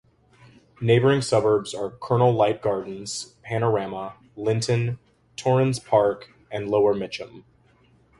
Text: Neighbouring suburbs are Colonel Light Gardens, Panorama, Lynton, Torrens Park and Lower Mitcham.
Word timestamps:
Neighbouring 0.81 1.21
suburbs 1.21 1.75
are 1.75 1.91
Colonel 1.91 2.33
Light 2.33 2.59
Gardens, 2.59 3.35
Panorama, 3.43 4.15
Lynton, 4.35 4.97
Torrens 5.35 5.77
Park 5.77 6.33
and 6.49 6.67
Lower 6.67 6.95
Mitcham. 6.95 7.45